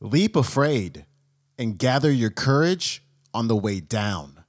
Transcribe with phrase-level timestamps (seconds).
[0.00, 1.06] Leap afraid
[1.58, 3.02] and gather your courage
[3.34, 4.44] on the way down.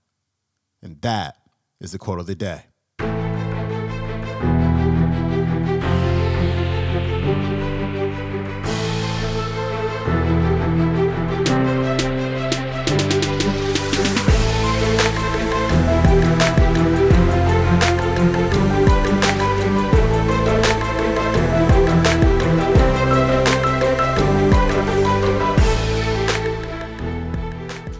[0.82, 1.38] And that
[1.82, 2.66] is the quote of the day.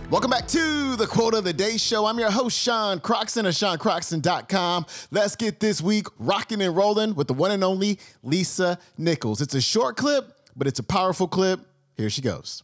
[0.10, 2.08] Welcome back to the Quote of the Day Show.
[2.08, 4.88] I'm your host, Sean Croxton of SeanCroxton.com.
[5.12, 9.40] Let's get this week rocking and rolling with the one and only Lisa Nichols.
[9.40, 11.60] It's a short clip, but it's a powerful clip.
[11.96, 12.64] Here she goes.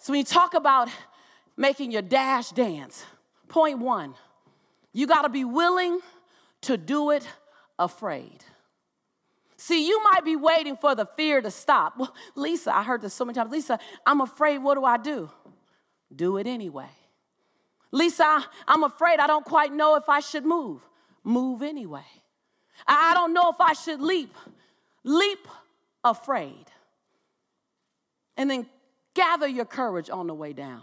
[0.00, 0.88] So when you talk about
[1.56, 3.04] making your dash dance,
[3.46, 4.16] point one,
[4.92, 6.00] you got to be willing
[6.62, 7.24] to do it
[7.78, 8.44] afraid.
[9.56, 11.96] See, you might be waiting for the fear to stop.
[11.96, 13.52] Well, Lisa, I heard this so many times.
[13.52, 14.58] Lisa, I'm afraid.
[14.58, 15.30] What do I do?
[16.14, 16.90] Do it anyway.
[17.90, 20.80] Lisa, I'm afraid I don't quite know if I should move.
[21.24, 22.04] Move anyway.
[22.86, 24.34] I don't know if I should leap.
[25.04, 25.46] Leap
[26.02, 26.66] afraid.
[28.36, 28.66] And then
[29.14, 30.82] gather your courage on the way down.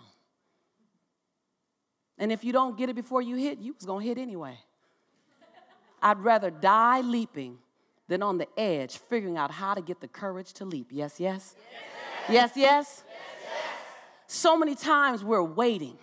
[2.17, 4.58] And if you don't get it before you hit, you was gonna hit anyway.
[6.02, 7.58] I'd rather die leaping
[8.08, 10.88] than on the edge figuring out how to get the courage to leap.
[10.91, 11.55] Yes, yes?
[12.30, 12.58] Yes, yes?
[12.58, 13.03] yes?
[14.31, 15.97] So many times we're waiting.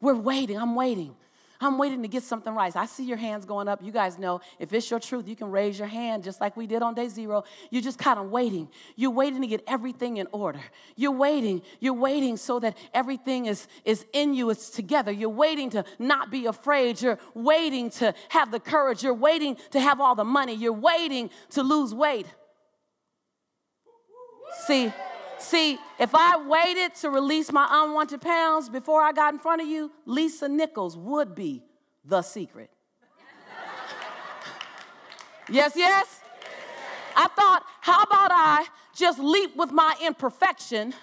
[0.00, 0.56] We're waiting.
[0.56, 1.16] I'm waiting.
[1.60, 2.74] I'm waiting to get something right.
[2.76, 3.82] I see your hands going up.
[3.82, 6.68] You guys know if it's your truth, you can raise your hand just like we
[6.68, 7.42] did on day zero.
[7.70, 8.68] You're just kind of waiting.
[8.94, 10.60] You're waiting to get everything in order.
[10.94, 11.60] You're waiting.
[11.80, 15.10] You're waiting so that everything is, is in you, it's together.
[15.10, 17.02] You're waiting to not be afraid.
[17.02, 19.02] You're waiting to have the courage.
[19.02, 20.54] You're waiting to have all the money.
[20.54, 22.26] You're waiting to lose weight.
[24.68, 24.92] See,
[25.38, 29.68] See, if I waited to release my unwanted pounds before I got in front of
[29.68, 31.62] you, Lisa Nichols would be
[32.04, 32.70] the secret.
[35.50, 36.20] yes, yes?
[37.14, 40.94] I thought, how about I just leap with my imperfection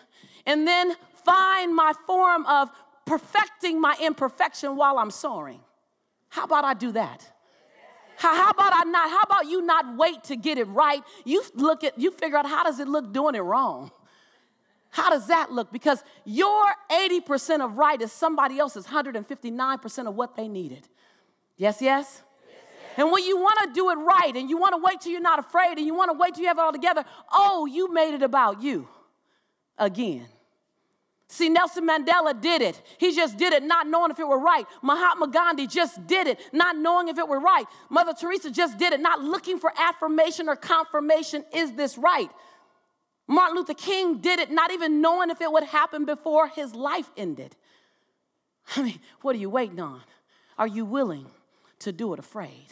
[0.46, 2.70] and then find my form of
[3.06, 5.60] perfecting my imperfection while I'm soaring?
[6.30, 7.30] How about I do that?
[8.16, 9.10] How, about I not?
[9.10, 11.04] How about you not wait to get it right?
[11.26, 13.92] You look at, you figure out how does it look doing it wrong?
[14.94, 15.72] How does that look?
[15.72, 20.88] Because your 80% of right is somebody else's 159% of what they needed.
[21.58, 22.22] Yes, yes?
[22.96, 25.20] And when you want to do it right and you want to wait till you're
[25.20, 27.92] not afraid and you want to wait till you have it all together, oh, you
[27.92, 28.88] made it about you
[29.80, 30.28] again.
[31.28, 32.80] See, Nelson Mandela did it.
[33.00, 34.68] He just did it not knowing if it were right.
[34.84, 37.66] Mahatma Gandhi just did it not knowing if it were right.
[37.90, 41.44] Mother Teresa just did it not looking for affirmation or confirmation.
[41.52, 42.30] Is this right?
[43.28, 47.10] Martin Luther King did it not even knowing if it would happen before his life
[47.16, 47.56] ended.
[48.76, 50.02] I mean, what are you waiting on?
[50.58, 51.28] Are you willing
[51.80, 52.68] to do it afraid?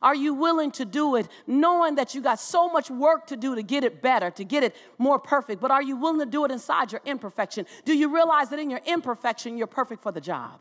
[0.00, 3.54] Are you willing to do it knowing that you got so much work to do
[3.54, 5.60] to get it better, to get it more perfect?
[5.60, 7.66] But are you willing to do it inside your imperfection?
[7.84, 10.60] Do you realize that in your imperfection, you're perfect for the job?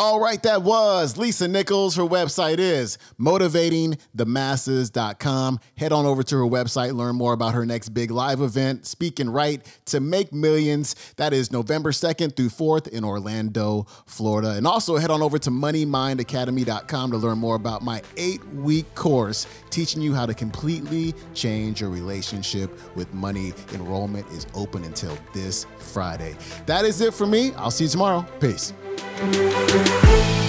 [0.00, 1.96] All right, that was Lisa Nichols.
[1.96, 5.60] Her website is motivatingthemasses.com.
[5.76, 9.18] Head on over to her website, learn more about her next big live event, Speak
[9.18, 10.94] and Write to Make Millions.
[11.16, 14.50] That is November 2nd through 4th in Orlando, Florida.
[14.50, 19.48] And also head on over to moneymindacademy.com to learn more about my eight week course
[19.68, 23.52] teaching you how to completely change your relationship with money.
[23.74, 26.36] Enrollment is open until this Friday.
[26.66, 27.52] That is it for me.
[27.54, 28.24] I'll see you tomorrow.
[28.38, 28.72] Peace.
[29.20, 30.47] Música